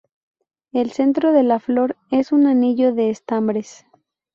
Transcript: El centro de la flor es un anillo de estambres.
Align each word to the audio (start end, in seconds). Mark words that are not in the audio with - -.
El 0.73 0.89
centro 0.89 1.31
de 1.31 1.43
la 1.43 1.59
flor 1.59 1.95
es 2.09 2.31
un 2.31 2.47
anillo 2.47 2.91
de 2.95 3.11
estambres. 3.11 3.85